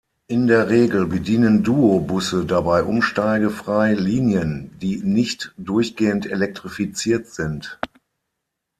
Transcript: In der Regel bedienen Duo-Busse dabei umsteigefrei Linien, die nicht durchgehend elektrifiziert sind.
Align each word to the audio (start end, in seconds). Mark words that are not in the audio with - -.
In 0.25 0.47
der 0.47 0.67
Regel 0.71 1.05
bedienen 1.05 1.61
Duo-Busse 1.63 2.45
dabei 2.47 2.81
umsteigefrei 2.81 3.93
Linien, 3.93 4.71
die 4.81 4.97
nicht 4.97 5.53
durchgehend 5.57 6.25
elektrifiziert 6.25 7.27
sind. 7.27 7.79